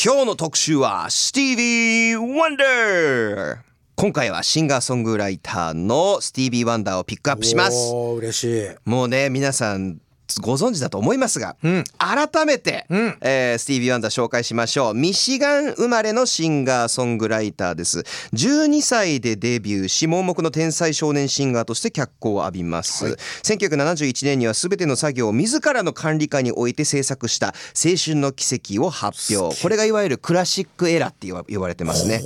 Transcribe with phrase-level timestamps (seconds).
[0.00, 3.56] 今日の特集はスティービー・ワンダー
[3.96, 7.92] 今回はシンガーソングライターのスティービー・ワンダーをピックアップします。
[8.16, 8.76] 嬉しい。
[8.84, 10.00] もうね皆さん
[10.40, 11.84] ご存知だと思いますが、うん。
[11.98, 13.18] 改めて、うん。
[13.20, 14.94] えースティービー・ワンダー紹介しましょう。
[14.94, 18.04] ミシガン生まれのシンガーソングライターです。
[18.34, 29.60] 12歳でデビューし盲目の天才少年シンガーとして脚光を浴びます、1971年には全ての作業を自らの管理下に置いて制作した青春の軌跡を発表。
[29.60, 32.22] これがいわゆる classic era って呼ば呼ばれてますね。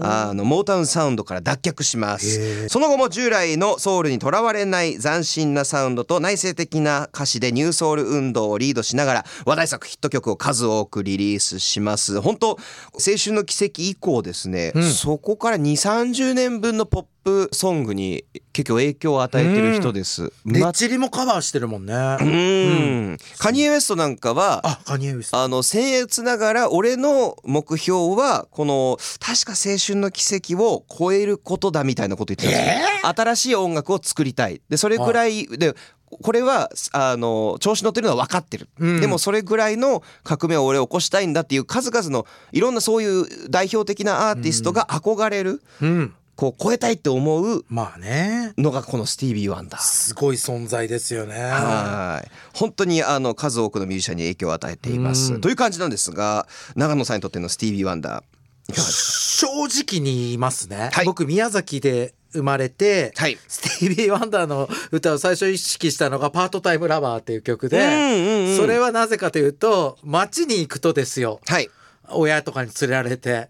[0.00, 2.68] あのモータウンサウンドから脱却します。
[2.68, 12.20] その後も従来のソウルにとらわれない斬新なサウンドと内省的な歌詞でニューソウル運動をリードしながら話題作ヒット曲を数多くリリースします。
[12.20, 21.94] 本当青春の奇跡以降ですね、そこから2 3 0年分のポップソングに結構影響を与えてる人です、まレッチリもカバーしてるもんね。
[22.20, 23.18] うん。
[23.38, 34.60] カニエ・ウエストなんかはあカニエウスあの僭越ながら俺の目標はこの確か青春の奇跡を超えることだみたいなこと言ってたんですよ、新しい音楽を作りたい。
[34.68, 35.46] でそれぐらい。
[35.46, 35.74] で
[36.20, 39.00] これはあの調子乗ってるのは分かってる、うん。
[39.00, 46.14] でもそれぐらいの革命を俺起こしたいんだっていう数々のいろんなそういう代表的なアーティストが憧れる、うん。
[46.34, 48.54] こう超えたいって思うまあね。
[48.56, 49.80] のがこのスティービー・ワンダー。
[49.82, 51.34] すごい存在ですよね。
[51.38, 52.30] はい。
[52.54, 55.40] 本当にあの数多くのミュージシャンに影響を与えています、うん。
[55.40, 61.04] という感じなんですが長野さんにとってのスティービー・ワンダー正直に言いますね、はい。
[61.04, 63.38] 僕宮崎で生まれて、かはい。
[63.48, 68.56] スティービー・ワンダーの歌を最初意識したのが「パートタイム・ラバー」っていう曲で、うんうんうん。
[68.56, 71.40] それはなぜかというと街に行くとですよ。
[71.46, 71.70] はい。
[72.08, 73.48] 親とかに連れられて。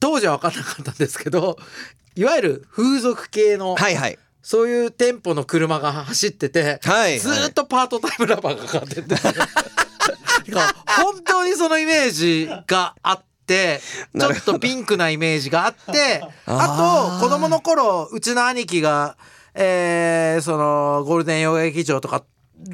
[0.00, 1.58] 当時は分かんなかったんですけど
[2.16, 4.18] いわゆる風俗系の、はいはい。
[4.42, 9.14] そういう店舗の車が走ってて、はいずーっとパートタイムラバーがかかってて。
[10.86, 13.80] 本当にそのイメージがあって
[14.16, 19.16] ちょっとピンクなイメージがあって あと子供の頃うちの兄貴が、
[19.54, 22.22] えーそのゴールデン洋画劇場とか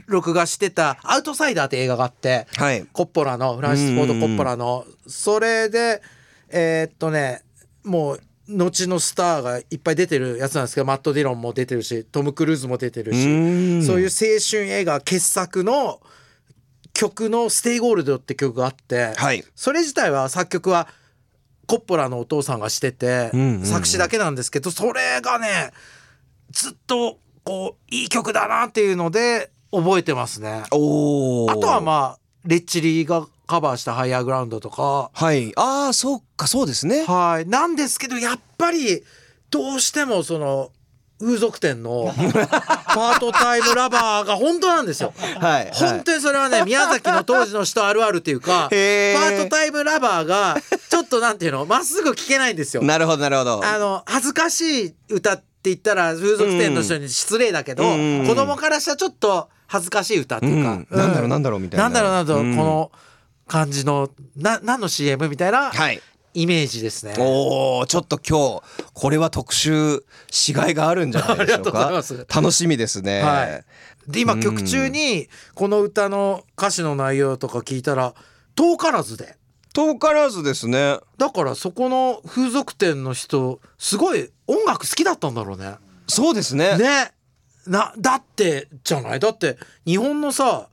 [0.06, 2.46] 録画してた「アウトサイダー」って映画があって。
[2.56, 2.84] はい。
[2.92, 4.84] コッポラのフランシス・フォード・コッポラの。
[5.06, 6.02] それで
[6.50, 7.42] えーっとね
[7.84, 13.30] もう後のスターがいっぱい出てるやつなんですけどマット・ディロンも出てるしトム・クルーズも出てるしう
[13.78, 13.82] ん。
[13.84, 16.00] そういう青春映画傑作の
[16.96, 19.44] 曲の「ステイ・ゴールド」って曲があって、はい。
[19.54, 20.88] それ自体は作曲は
[21.66, 23.30] コッポラのお父さんがしてて、
[23.64, 25.72] 作詞だけなんですけどそれがね
[26.50, 30.62] ずっとこういい曲だなっていうので覚えてますね。
[30.64, 35.10] あとはまあレッチリがカバーした「ハイヤーグラウンド」とか。
[35.12, 35.52] はい。
[35.56, 37.04] ああそうかそうですね。
[37.04, 37.46] はい。
[37.46, 39.04] なんですけどやっぱり
[39.50, 40.70] どうしてもその
[41.18, 45.14] 風俗店のパートタイムラバーが本当なんですよ。
[45.40, 49.38] はい本当にそれはね宮崎の当時の人あるあるっていうかパ へー。
[49.38, 50.58] ートタイムラバーが
[50.90, 52.82] ちょっとなんていうの まっすぐ聞けないんですよ。
[52.82, 53.64] なるほどなるほど。
[53.64, 61.84] あの恥ずかしい歌って言ったら風俗店の人に失礼だけど、うん子供からしたらちょっと恥ずかしい歌っていうか、うんなんだろうなんだろうみたいな。
[61.84, 62.56] なんだろうなんだろう、うん。
[62.56, 62.90] この
[63.48, 66.00] 感じのな何の CM みたいなはい
[66.36, 67.14] イメージですね。
[67.18, 72.02] おーちょっと今日これは特集しがいがあるんじゃないでしょうか。
[72.28, 73.64] 楽しみですね、はい。
[74.06, 78.14] で今曲中にこの歌の歌詞の内容とか聞いたら
[78.54, 79.38] 遠からずで。
[79.72, 80.98] 遠からずですね。
[81.16, 85.76] だからそこの風俗店の人すごい音楽好きだったんだろうね。
[86.06, 86.76] そうですね。
[86.76, 87.12] ね。
[87.66, 89.20] なだってじゃない？
[89.20, 90.68] だって日本のさ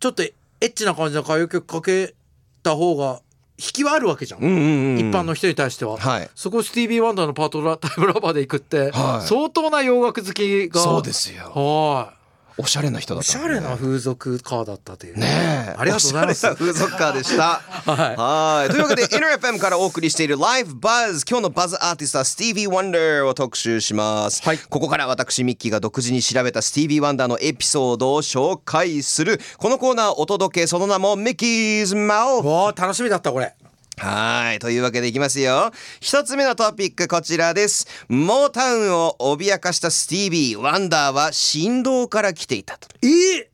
[0.00, 0.32] ちょっとエ
[0.62, 2.14] ッチな感じの歌謡曲かけ
[2.62, 3.20] た方が
[3.58, 6.30] 引きはあるわけじゃん、うんうんうん一般の人に対しては、はい。
[6.34, 9.26] そこスティービー・ワンダーのパートタイムラバーで行くって、はい。
[9.26, 10.80] 相当な洋楽好きが。
[10.80, 11.50] そうですよ。
[11.54, 12.17] はい
[12.60, 13.44] おしゃれな人だおったね。
[13.44, 15.26] しゃれな風俗カーだったというね。
[15.26, 15.74] え。
[15.78, 16.46] ありがとうございます。
[16.46, 17.62] おしゃれな風俗カーでした。
[17.86, 18.16] はい。
[18.16, 18.70] はい。
[18.70, 24.58] というわけで NRFM からお送りしている Live Buzz 今日のバズアーティストはスティービー・ワンダーを特集します、はい。
[24.58, 29.40] ここから私ミッキーが独自に調べたスティービー・ワンダーのエピソードを紹介する。
[29.58, 30.66] このコーナーお届け。
[30.66, 33.54] その名もミッキーズ・マウスわあ楽しみだったこれ
[33.98, 34.58] はい。
[34.58, 35.70] というわけでいきますよ。
[36.00, 37.86] 一つ目のトピックこちらです。
[38.08, 42.88] モータウンを脅かしたスティービー・ワンダーは神童から来ていたと。
[43.02, 43.46] えー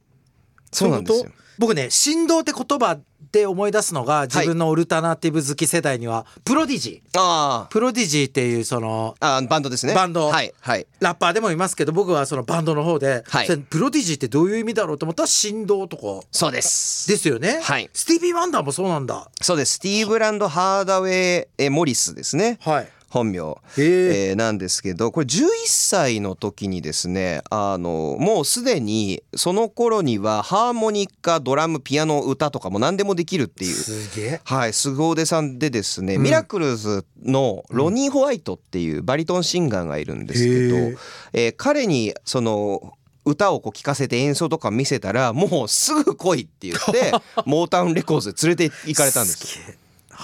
[0.75, 2.99] そうなんですよ僕ね神童って言葉
[3.33, 9.37] で思い出すのが自分のオルタナティブ好き世代にはプロディジーあプロディジーっていうそのあ。
[9.39, 9.95] あバンドですね。
[9.95, 10.55] バンドはい。
[10.61, 10.87] はい。
[11.01, 17.09] ラッパーでもいますけど僕はそのバンドの方で、はいそれプロディジーってどういう意味だろうと思ったら神童とかそうです。
[17.09, 19.75] ですよね、はいスティービー・ワンダーもそうなんだそうです。
[19.75, 22.59] スティーブランド・ハーダウェイ・えモリスですね。
[22.63, 23.45] はい本名、へ
[23.79, 24.29] え。
[24.31, 33.75] えーなんですけどこれ11歳の時にですねあのもうすでにその頃にはハーモニカドラムピアノ歌とかも何でもできるっていう。
[33.75, 34.41] すげえ。
[34.43, 36.23] はい、凄腕さんでですね、うん。
[36.25, 40.97] ミラクルズのロニー・ホワイトっていうバリトンシンガーがいるんですけど、へえ。
[41.33, 42.95] えー彼にその
[43.25, 47.13] 歌をこう聴かせて演奏とか見せたらもうすぐ来いって言って
[47.47, 49.61] モータウンレコーズで連れて行かれたんです。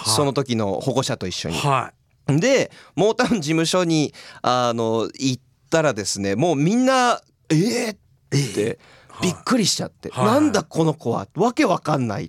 [0.06, 1.56] その時の保護者と一緒に。
[1.56, 1.92] は
[2.38, 5.40] でモータウン事務所にあの行っ
[5.70, 7.96] たらですねもうみんな「えー!」っ
[8.30, 9.22] てい。
[9.22, 10.24] びっくりしちゃって「はい。
[10.26, 12.26] なんだこの子はわけわかんない」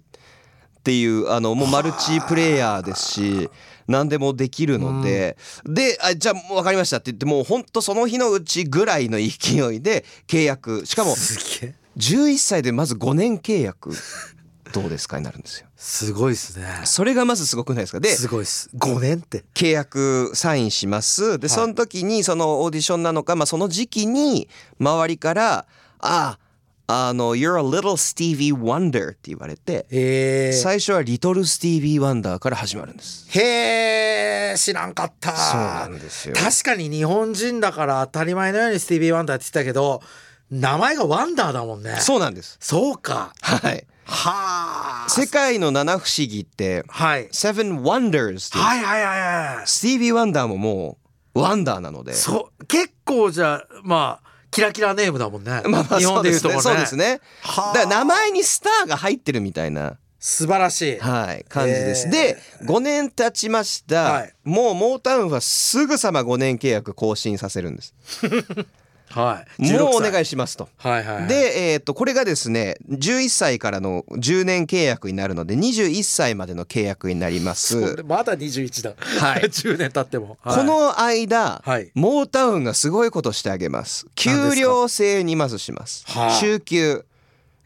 [0.82, 3.50] っていうあのもうマルチプレイヤーですし
[3.88, 10.86] 何でもできるので、であじゃあ分かりましたって言ってもうほんとその日のうちぐらいの勢いで契約。
[10.86, 11.76] しかもすげえ。
[11.98, 13.92] 11歳でまず5年契約
[14.72, 15.68] どうですかになるんですよ。
[15.78, 16.66] すごいですね。
[16.86, 18.00] それがまずすごくないですか？
[18.00, 18.70] ですごいです。
[18.78, 19.44] 5年って。
[19.54, 21.40] 契約サインします。
[21.40, 21.56] ではい。
[21.56, 24.48] その時にそのオーディションなのか、まあ、その時期に
[24.80, 25.66] 周りから
[26.00, 26.38] 「あ
[26.88, 33.26] あの You're a little Stevie Wonder」って言われて最初は「リトル・スティービー・ワンダー」から始まるんです。
[33.30, 35.32] へえ知らんかった。
[35.36, 36.36] そうなんですよ。
[36.36, 40.02] 確かに日本人だから当たり前のようにスティービー・ワンダーって言ってたけど
[40.50, 41.96] 名前がワンダーだもんね。
[42.02, 42.58] そうなんです。
[42.60, 43.34] そうか。
[43.42, 43.86] はい。
[44.06, 45.10] はあ。
[45.10, 48.64] 世界の七不思議ってはい「Seven Wonders」っていう。
[48.64, 50.98] はいはいはいはいスティービー・ワンダーもも
[51.36, 52.14] うワンダーなので。
[52.14, 52.66] そう。
[52.66, 56.62] 結構じゃあまあキラキラネームだもんね、まあまあ日本でいうとこね。
[56.62, 57.22] そうですね。
[57.42, 57.74] はあ。
[57.74, 59.98] だから名前にスターが入ってるみたいな。
[60.24, 62.06] 素晴らしい、はい、感じです。
[62.06, 62.12] へー。
[62.12, 64.34] で5年経ちました、はい。
[64.44, 67.96] もうモータウンはすぐさま5年契約更新させるんです。
[69.12, 69.62] はい。
[69.62, 70.12] もうお16歳。
[70.12, 70.70] 願いしますと。
[70.78, 71.28] はいはいはい。
[71.28, 78.04] で、えー、とこれがですね11歳からの10年契約になるので21歳までの契約になります。
[78.08, 79.44] まだ21だ、はい。
[79.52, 80.56] 10年経っても、はい。
[80.58, 81.92] この間、はい。
[81.94, 84.06] モータウンがすごいことしてあげます。
[84.16, 86.06] 給料制にまずします。
[86.08, 87.06] はあ週給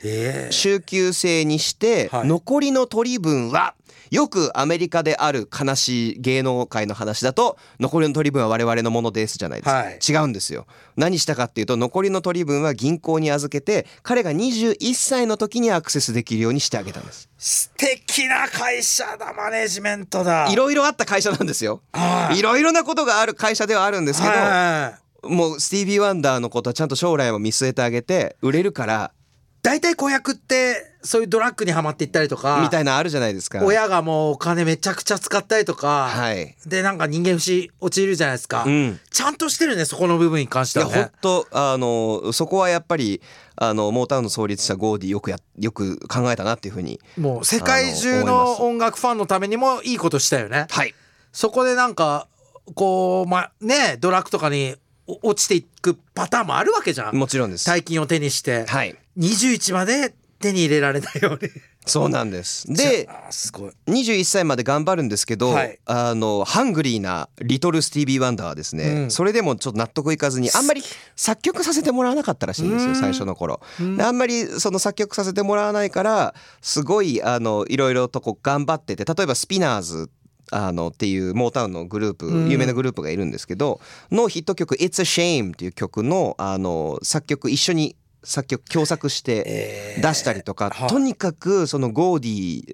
[0.03, 0.51] ええ。
[0.51, 2.27] 週給制にして、はい。
[2.27, 3.73] 残りの取り分は
[4.11, 9.99] よくアメリカである悲しい芸能界の話だと残りの取り分は我々のものですじゃないですか、はい。
[10.07, 10.67] 違うんですよ。
[10.95, 17.29] 何したかっていうと残りの取り分は銀行に預けて彼が21歳の時にアクセスできるようにしてあげたんです。
[17.37, 20.47] 素敵な会社だマネジメントだ。
[20.49, 21.81] いろいろあった会社なんですよ。
[21.93, 22.39] はい。
[22.39, 25.05] いろいろなことがある会社ではあるんですけど、はい。
[25.27, 29.11] もうスティービー・ワンダーのことはちゃんと将来も見据えてあげて売れるから
[29.65, 33.65] 大体子役ってそういうドラッグにはまっていったりとかみたいなのあるじゃないですか。
[33.65, 36.55] 親がもうお金めちゃくちゃ使ったりとか、はい。
[36.67, 38.99] でなんか人間不信陥るじゃないですか、うん。
[39.09, 41.11] ちゃんとしてるねそこの部分に関しいやてはね。
[41.23, 43.23] 本当あのそこはやっぱり
[43.55, 50.67] あのモータウンの創立者ゴーディよくやよく考えたなっていうふうにもう世界中あの音楽ファンのためにもいいことしたよね。
[50.69, 50.93] はい。
[51.31, 52.27] そこでなんか
[52.75, 54.75] こうまねドラッグとかに
[55.07, 57.15] お落ちていくパターンもあるわけじゃん。
[57.15, 57.65] もちろんです。
[57.65, 58.67] 大金を手にして。
[58.67, 61.49] はい21まで手に入れられないように。
[61.87, 62.71] そうなんです。
[62.71, 63.71] ですごい。
[63.87, 65.79] 21歳まで頑張るんですけど、はい。
[65.85, 69.11] あのハングリーなリトル・スティービー・ワンダーはですね、うん。
[69.11, 70.81] それでもちょっと納得いかずにあんまり
[71.15, 73.61] 作曲させてもらわなかったらしいんですようん最初の頃。
[73.79, 80.09] であんまりその作曲させてもらわないからすごいあのいろいろとこう頑張ってて例えばスピナーズ
[80.51, 82.49] あのっていうモータウンのグループうん。
[82.49, 83.79] 有名なグループがいるんですけど
[84.11, 87.95] のヒット曲「It's a Shame」っていう曲のあの作曲一緒に
[88.25, 89.43] 作曲共作して
[89.97, 90.89] え出したりとか、はい。
[90.89, 92.27] とにかくそのゴーデ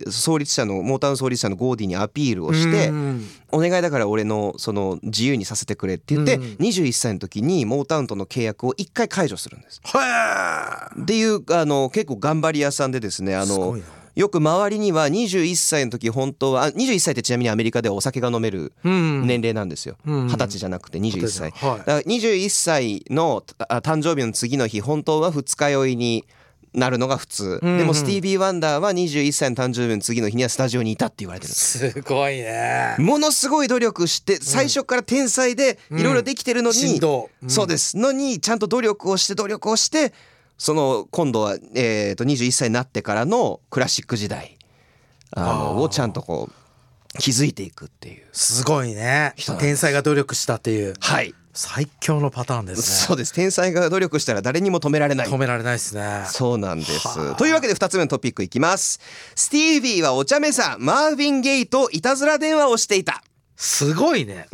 [0.06, 6.44] ィ創立者のモータウン創立者のゴーディにアピールをして、うんお願いだから俺のその自由にさせてくれって言って、うん。
[6.62, 9.82] 21歳の時にモータウンとの契約を一回解除するんです。
[9.84, 13.78] へっていうあの結構頑張り屋さんでですねあの
[14.16, 19.98] よく周りには21歳の時本当はあ21歳ってちなみにアメリカではお酒が飲める年齢なんですよ。
[20.06, 20.28] うん。
[20.28, 21.52] 二十歳じゃなくて21歳。
[21.52, 21.78] はい。
[21.80, 26.26] だから21歳のあ誕生日の次の日本当は二日酔いに
[26.74, 27.70] なるのが普通、うん。
[27.72, 31.92] うんでもスティービー・ワンダーは21歳の誕生日の次の日にはスタジオにいたって言われてるす。
[31.92, 32.96] すごいね。
[33.00, 37.50] ものすごい努力して最初から天才でいろいろできてるのに、振動うん。
[37.50, 37.98] そうです。
[37.98, 40.14] のにちゃんと努力をして努力をして
[40.62, 44.60] その今度は、えー、と21歳になってからのクラシック時代
[45.32, 48.28] あのをちゃんとこう気づいていくっていう。
[48.32, 49.34] すごいね。
[49.60, 50.94] 天才が努力したっていう。
[51.00, 51.34] はい。
[51.52, 52.84] 最強のパターンですね。
[52.84, 53.34] そうです。
[53.34, 55.28] 天才が努力したら誰にも止められない。
[55.28, 56.26] 止められないですね。
[56.28, 57.08] そうなんです。
[57.08, 57.36] はあ。
[57.38, 59.00] というわけで2つ目のトピックいきます。
[59.34, 63.24] スティービーはお茶目さマーヴィン・ゲイといたずら電話をしていた。
[63.56, 64.48] すごいね。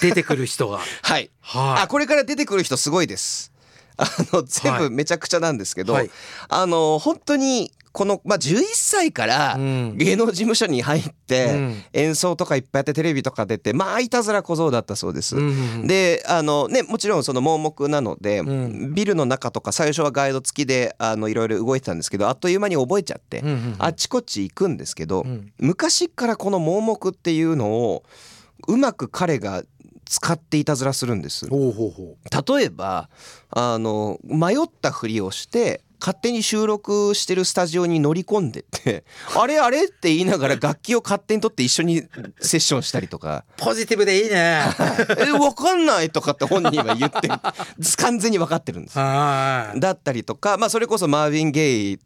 [0.00, 0.78] 出てくる人が。
[1.02, 1.30] はい。
[1.40, 1.82] はい。
[1.82, 3.50] あこれから出てくる人すごいです
[3.98, 6.10] あの全部めちゃくちゃなんですけど、はい。
[6.48, 9.96] あの本当にこの、まあ、11歳からうん。
[9.96, 11.82] 芸能事務所に入って、うん。
[11.92, 15.36] 演奏とかいっぱいやってテレビとか出てまあいたずら小僧だったそうです。
[15.84, 18.94] であのねもちろんその盲目なので、ん。
[18.94, 23.42] ビルの中とか最初はガイド付きであのいろいろ動いてたんですけどあっという間に覚えちゃって、
[23.78, 25.52] あっちこっち行くんですけど、うん。
[25.58, 28.04] 昔からこの盲目っていうのを
[28.68, 29.62] うまく彼が
[30.08, 31.48] 使っていたずらするんです。
[31.48, 33.08] ほうほうほう例えば
[33.50, 39.04] あの迷ったふりをして勝手に収録してるスタジオに乗り込んでって
[39.36, 42.02] 「あれあれ?」って言いながら楽器を勝手に取って一緒に
[42.40, 44.62] セッションしたりとかポジティブでいいね
[45.18, 47.28] 「え分かんない」とかって本人は言って
[47.96, 48.98] 完全に分かってるんです。
[48.98, 51.98] はいだったりとか、まあ、それこそマーヴィン・ゲイ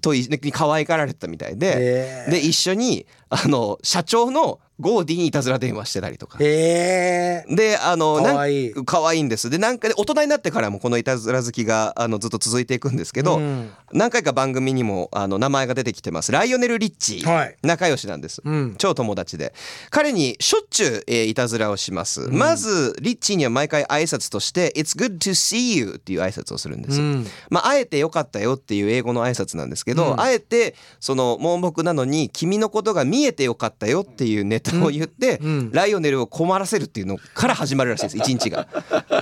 [0.00, 0.12] と
[0.52, 6.38] 可愛がられてたみたいで、で一緒にあの社長のゴーディにいたずら電話してたりとか。
[6.40, 7.54] へえ。
[7.54, 8.74] であの可愛い。
[8.74, 9.50] なん可愛いんです。
[9.50, 13.70] でなんかで大人になってからもこのいたずら好きがあのずっと続いていくんですけど、うん。
[13.92, 16.32] 何回か番組にもあの名前が出てきてます。
[16.32, 17.16] ライオネル・リッチ。
[17.16, 17.56] ー、はい。
[17.62, 18.74] 仲良しなんです、うん。
[18.78, 19.54] 超友達で。
[19.90, 27.26] 彼にしょっちゅう、えーいたずらをします、まずリッチーには毎回挨拶として「It's good to see you」っていう挨拶をするんです、うん。
[27.50, 30.20] まあ、あえてよかったよっていう英語の挨拶なんですけど、うん。
[30.20, 35.46] あえてその盲目なのに君のことが見えてよかったよっていうネタを言って、うん。
[35.46, 35.72] うん。
[35.72, 38.66] ライオネルを困らせるっていうのから始まるらしいです一日が。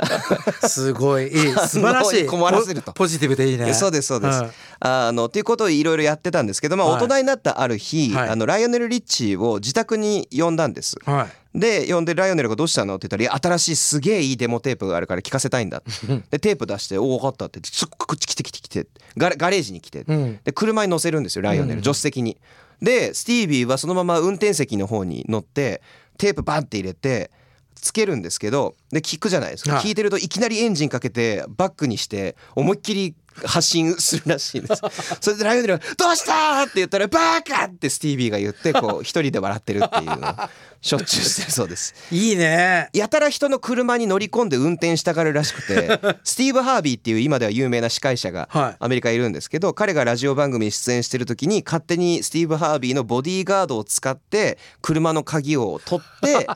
[0.69, 1.29] すごい。
[1.29, 1.53] いい。
[1.69, 2.27] 素晴らしい。
[2.27, 2.93] 困らせると。
[2.93, 3.75] ポポジティブでいいね。
[3.75, 4.41] そうですそうです。
[4.41, 4.51] はい
[4.83, 7.03] あのということをいろいろやってたんですけど、まあ、はい。
[7.03, 8.29] 大人になったある日、はい。
[8.31, 10.97] あのライオネル・リッチーを自宅に呼んだんです。
[11.05, 11.59] はい。
[11.59, 15.83] で呼んでライオネルが「どうしたの?」って言ったらいや「新しいすげえいいデモテープがあるから聞かせたいんだ」
[16.31, 20.39] でテープ出して「おお分かった」って言ってすっごく来て来て来てガレガレージに来て、うん。
[20.45, 21.83] で車に乗せるんですよライオネル、うん。
[21.83, 22.39] 助手席に。
[22.83, 25.83] でスティービーはそのまま運転席の方に乗って
[26.19, 27.31] テープバンって入れて
[27.75, 29.85] つけるんですけどで聞くじゃないですか、はい。
[29.85, 34.83] 聞いてるといきなりエンジンかけてバックにして思いっきり発進するらしいんです
[35.21, 40.35] それでライオネルが「どうした?」って言ったら「バカ!」ってスティービーが言ってこう 一人で笑ってるっていうのを
[40.83, 41.95] しょっちゅうしてるそうです。
[42.11, 56.47] いいねやたら人の車に乗り込んで運転したがるらしくてスティーブ・ハービーっていう今では有名な司会者がはいアメリカにいるんですけど彼がラジオ番組に出演してる時に勝手にスティーブ・ハービーのボディーガードを使って車の鍵を取って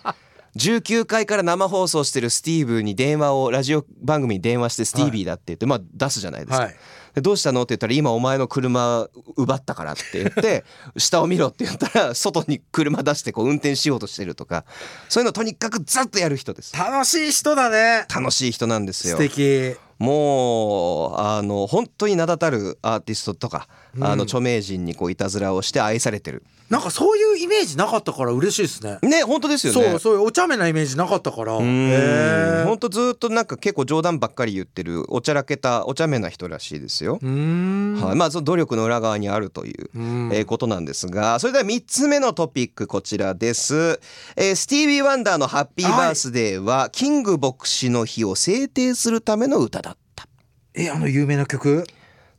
[0.56, 6.64] 19階から生放送してるスティーブに電話をラジオ番組に電話してスティービーだって言ってまあ出すじゃないですか。
[6.64, 6.76] はい。
[7.14, 10.64] でどうしたのって言ったら今お前の車奪ったからって言って
[10.99, 14.64] 下を見ろって言ったら外に車出してこう運転しようとしてるとか
[15.08, 16.76] そういうのとにかくざっとやる人です。
[16.76, 18.06] 楽しい人だね。
[18.14, 19.16] 楽しい人なんですよ。
[19.16, 19.76] 素敵。
[19.99, 26.42] もうあの本当に名だたるアーティストとか、うんあの著名人にこういたずらをして愛されてる。
[26.70, 28.98] なんかそういうイメージなかったから嬉しいですね。
[29.02, 29.90] ね本当ですよね。
[29.90, 31.58] そうそういうお茶目なイメージなかったから。
[31.60, 37.18] へ本当ずっとなんか結構冗談ばっかり言ってるおちゃらけたお茶目な人らしいですよ。
[37.22, 37.28] う。
[37.28, 38.00] ん。
[38.02, 40.30] はい、まあその努力の裏側にあるという、うん。
[40.32, 44.00] えーことなんですがそれでは3つ目のトピックこちらです、
[44.36, 50.26] えースティービー・ワンダーの「ハッピーバースデーは」キング牧師の日を制定するための歌だった。
[50.74, 51.84] えあの有名な曲？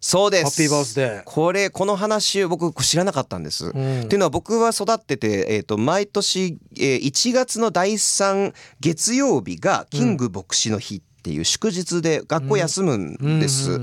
[0.05, 0.43] そうです。
[0.43, 1.24] ハッピーバースデー。
[1.25, 3.69] これこの話僕知らなかったんです、ん。
[3.69, 13.77] っていうのは僕は育ってて、えー、と毎年、えー1月の第3月曜日がキング牧師の日っていう祝日で学校休むんです、う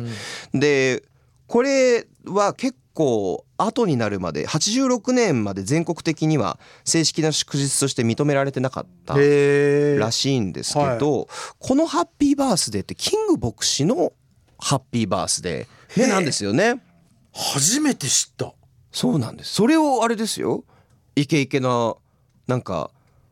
[0.56, 0.60] ん。
[0.60, 1.02] で
[1.48, 11.26] これは結構後になるまで86年まで全国的には正式な祝日として認められてなかったらしいんですけど、
[11.58, 14.12] このハッピーバースデーってキング牧師の
[14.62, 16.80] ハッピーバースデー、ね、なんですよね。
[17.34, 18.54] 初めて知った。
[18.92, 19.54] そうなんです。
[19.54, 20.64] それをあれですよ。
[21.16, 21.96] イケイケな
[22.46, 22.90] なんか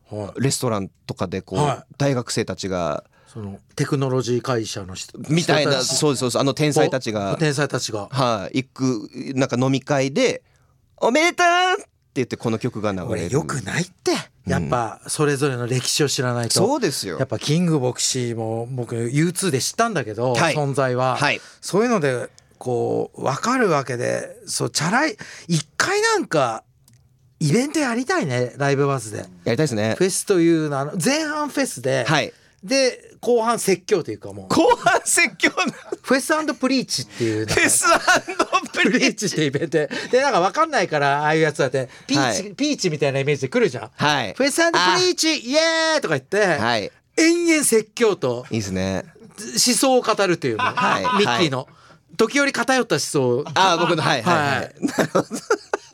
[0.09, 0.41] はい。
[0.41, 7.37] レストランとかでこう、は大学生たちがそのテクノロジー会社の人みたいなそうですそうですあの天才たちが。
[7.39, 8.09] 天才たちが。
[8.11, 10.43] はい、行くなんか飲み会で
[10.99, 11.43] 「おめでと
[11.79, 13.09] う!」って言ってこの曲が流れる。
[13.09, 14.11] 俺よくないって
[14.47, 17.17] やっぱそれぞれの歴史を知らないと、そうですよ。
[17.19, 20.55] やっぱキング牧師も僕 U2 で知ったんだけど、はい。
[20.55, 21.39] 存在は、はい。
[21.61, 25.17] そういうのでこう分かるわけでそうチャラい
[25.47, 26.63] 一回なんか
[27.39, 29.19] イベントやりたいねライブバズで。
[29.19, 29.95] やりたいですね。
[29.97, 32.33] フェスというのはあの前半フェスで、はい
[32.63, 34.47] で後半説教というかもう。
[34.47, 35.55] 後半説教の？
[36.01, 37.85] フェスプリーチっていうフェス
[38.73, 38.91] プリーチ。
[38.91, 39.69] プリーチってイベント。
[39.69, 42.55] ででなんか分かんないからああいうやつだってピーチ、はい。
[42.55, 43.91] ピーチみたいなイメージで来るじゃん。
[43.95, 44.33] はい。
[44.33, 46.91] フェスプリーチイエーイとか言って、はい。
[47.17, 49.05] 延々説教といいですね。
[49.39, 51.03] 思想を語るっていうね、はい。
[51.19, 51.67] ミッキーの、
[52.15, 53.39] 時折偏った思想。
[53.39, 54.63] をあ僕のはいはいはい、は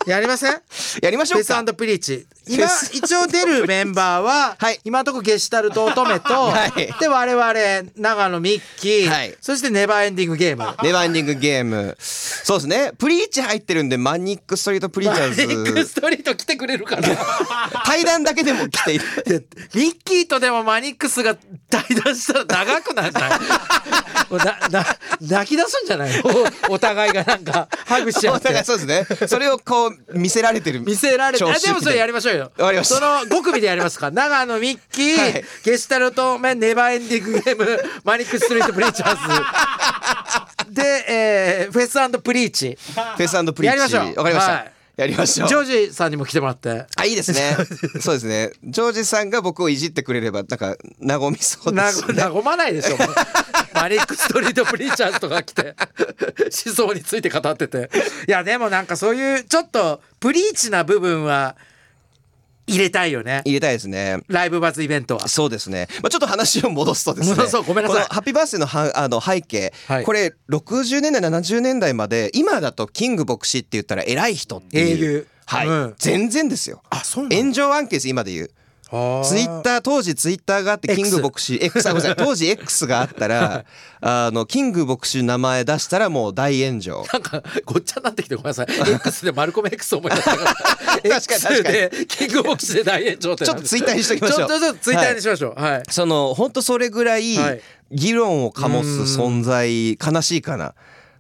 [0.07, 0.09] い。
[0.09, 0.62] やりません？
[1.01, 1.55] やりましょうか。
[1.55, 4.79] フェスプリーチ今一応出るメンバーは、はい。
[4.83, 6.93] 今のところゲシュタルト乙女と、 はい。
[6.99, 9.35] で我々長野ミッキー、はい。
[9.41, 10.63] そしてネバーエンディングゲーム。
[10.83, 11.95] ネバーエンディングゲーム。
[11.99, 12.91] そうですね。
[12.97, 17.07] プリーチ入ってるんでマニックストリートプリーチャマニックーズストリート来てくれるかな
[17.85, 19.05] 対談だけでも来ている。
[19.25, 21.35] でミッキーとでもマニックスが
[21.69, 23.31] 対談したら長くなんない？
[24.29, 24.85] もうなな
[25.21, 26.21] 泣き出すんじゃない？
[26.69, 29.27] おお互いがなんかハグしちゃおってそうですね。
[29.27, 31.43] それをこう見せられてる見せられて。
[31.45, 32.96] でもそれやりましょうよわかりました。
[32.96, 34.12] その5組でやりますか。
[34.12, 35.46] 長野ミッキー、はい。
[35.63, 40.74] ゲシュタルトメンネバーエンディングゲームマニックストリートプリーチャーズ。
[40.74, 42.77] で、えー、フェスプリーチ。
[42.77, 43.75] フェスプリーチ。
[43.75, 44.15] やりましょう。
[44.15, 44.72] わかりました、はい。
[44.98, 45.48] やりましょう。
[45.48, 46.88] ジョージさんにも来てもらって。
[46.96, 47.56] あいいですね。
[48.01, 48.51] そうですね。
[48.63, 52.27] ジョージさんが僕をいじってくれればなんか和みそうでなすね。
[52.29, 52.98] ごまないでしょ。
[53.75, 55.75] マニックストリートプリーチャーズとか来て。
[56.65, 57.91] 思想について語ってて。
[58.27, 61.56] いやでもなんかそういうちょっとプリーチな部分は
[62.67, 63.41] 入れたいよね。
[63.45, 64.19] 入れたいですね。
[64.27, 65.27] ライブバズイベントは。
[65.27, 67.36] そうですね、まあ、ちょっと話を戻すとですね。
[67.36, 68.03] 戻 そうごめんなさい。
[68.03, 70.03] このハッピーバースデーのはあの背景、はい。
[70.03, 74.97] これ60年代70年代まで今だとキング牧師って言ったら偉い人っていう。
[74.97, 75.27] 英雄。
[75.45, 75.95] はい、うん。
[75.97, 76.83] 全然ですよ。
[76.89, 78.51] あそうなの炎上案件です今で言う
[78.89, 82.24] ツイッター当時ツイッターがあってキング牧師 X あごめんなさい。
[82.25, 83.65] 当時 X があったら
[84.00, 87.06] あのキング牧師の名前出したらもう大炎上。
[87.12, 88.67] なんかごっちゃになってきてごめんなさい。
[88.70, 90.53] X でマルコム X 思い出したから。
[90.56, 91.77] 確かに確かに。
[91.77, 94.38] X でキングボックスで大炎上ってちょっとツイッターにしときましょう。
[94.38, 95.62] ちょっとちょっとツイッターにしましょう。
[95.62, 97.62] はい、その本当それぐらいはい。
[97.91, 100.75] 議論を醸す存在悲しいかな。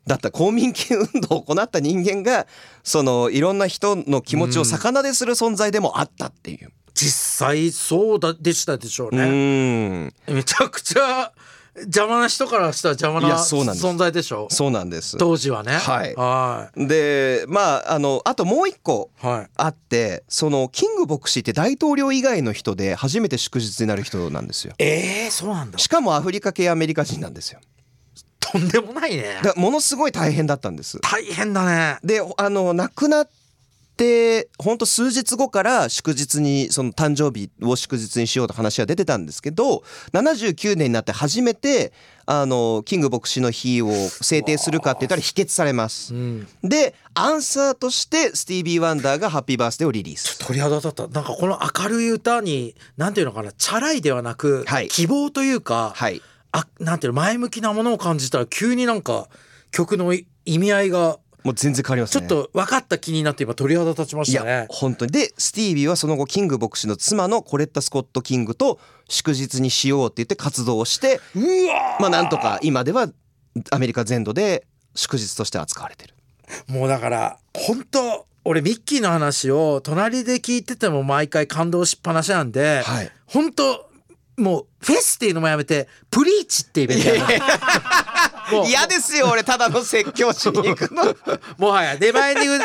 [0.05, 0.29] だった。
[0.29, 2.47] ら公民権運動を行った人間が
[2.83, 6.71] そのいろんな人の気持ちを逆なでする存在でもあったっていう。
[6.97, 10.13] 実際そうだでしたでしょううね、ん。
[10.27, 11.31] めちゃくちゃ
[11.81, 15.15] 邪魔な人からしたら邪魔いな存在でしょそうなんです。
[15.17, 15.73] 当時はね。
[15.73, 16.15] はい。
[16.15, 19.49] はでまああのあともう一個いはい。
[19.55, 24.73] あってそのキング牧師って大統領以外の人で初めて祝日になる人なんですよ。
[24.79, 25.77] えー、そうなんだ。
[25.77, 27.59] しかもアフリカ系アメリカ人なんですよ。
[28.39, 29.41] とんでもないね。
[29.55, 30.99] ものすごい大変だったんです。
[31.01, 31.99] 大変だね。
[32.03, 33.29] であの亡くなっ
[33.97, 41.91] て本当数日後から祝日にその誕生日を祝日にしようと話は出てたんですけど79年になって初めて
[42.25, 46.17] あのキング牧師の日を制定するかって言ったら否決されますう。
[46.17, 50.37] んでアンサーとしてスティービー・ワンダーが「ハッピーバースデー」をリリース。
[50.39, 59.27] 鳥肌立ったなんかこの明るい歌になんていうのかなチャラいではなく、はい希望というか、はいあなんていうの前向きなものを感じたら急になんか
[59.71, 62.27] 曲の意味合いがもう全然変わりますね。
[62.27, 64.65] ちょっと分かった気になって今鳥肌立ちまいしたねや。
[64.69, 73.09] 本当にでスティービーはその後キング牧師の妻のコレッタ・スコット・キングと祝日にしようって言って活動をしてうわまあなんとか今では
[73.71, 76.13] アメリカ全土で祝日として扱われてる。
[76.67, 83.86] もうだから本当俺ミッキーの話を隣で聞いてても毎回感動しっぱなしなんで、はい本当
[84.37, 87.17] もうフェスっていうのもやめてプリーチってイベントや
[88.67, 91.15] 嫌ですよ俺ただの説教しに行くの。
[91.57, 92.63] もはやデバイニング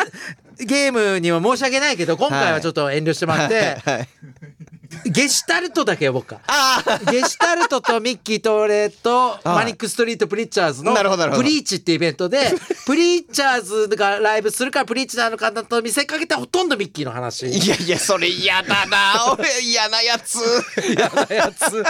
[0.65, 4.09] ゲームには申し訳ないけど今回はちょっと遠慮してもらって、はい
[5.05, 6.40] ゲシュタルトだけ呼ぼうか。
[6.46, 12.52] ああゲシュタルトとミッキーと俺といマニックストリートプリッチャーズのプリーチってイベントで
[12.87, 17.46] プリーチャーズがライブするからプリーチなのかなと見せかけてほとんどミッキーの話。
[17.46, 20.38] いやいやそれ嫌だな俺嫌なやつ。
[20.94, 21.83] 嫌なやつ。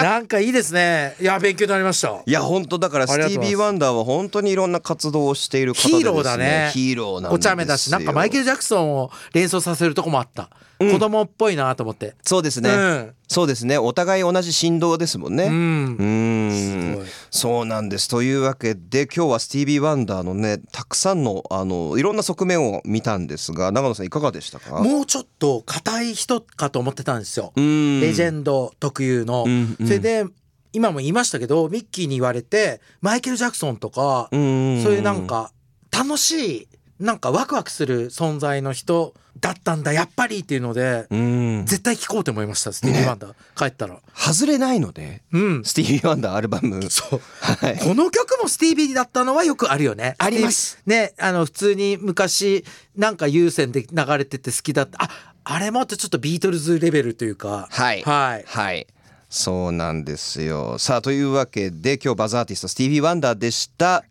[0.00, 1.16] なんかいいですね。
[1.20, 2.22] いや勉強になりました。
[2.24, 12.14] いや本当だからスティービー・ワンダーは本当にいろんな活動をしている方でね、ヒーローだねヒーローなんお茶目だしなんかマイケル・ジャクソンを連想させるとこもあった、子供っぽいなと思って。
[12.22, 13.14] そうですね、うん。
[13.28, 13.78] そうですね。
[13.78, 15.44] お互い同じ振動ですもんね。
[15.44, 15.96] うん。
[15.96, 16.52] うん。
[16.52, 17.06] すごい。
[17.30, 18.08] そうなんです。
[18.08, 24.82] というわけで今日はスティービー・ワンダーのねたくさんのあのいろんな側面を見たんですが長野さんいかがでしたか？
[24.82, 28.00] もうちょっと硬い人かと思ってたんですよ、うん。
[28.00, 29.86] レジェンド特有の、うんうん。
[29.86, 30.24] それで
[30.72, 34.82] 今も言いましたけどミッキーに言われてマイケル・ジャクソンとか、うん。
[34.82, 35.52] そういうなんか
[35.90, 36.68] 楽しい
[37.02, 41.66] なんかワクワクする存在の人だったんだやっぱりっていうので、うん。
[41.66, 43.34] 絶対聴こうと思いましたスティービー・ワンダー。
[43.56, 43.98] 帰ったら。
[44.14, 45.64] 外れないのでうん。
[45.64, 46.80] スティービー・ワンダーアルバム。
[46.90, 47.20] そう。
[47.40, 47.78] はい。
[47.78, 50.14] この曲もスティービーだったのはよくあるよね。
[50.18, 50.80] あります。
[50.86, 52.64] ね、あの普通に昔
[52.96, 55.02] なんか有線で流れてて好きだった。
[55.02, 55.10] あ、
[55.42, 57.66] あれもってちょっとビートルズレベルというか。
[57.68, 58.02] はい。
[58.02, 58.44] はい。
[58.46, 58.86] はい。
[59.28, 60.78] そうなんですよ。
[60.78, 64.04] さあというわけで今日バズアーティストスティービー・ワンダーでした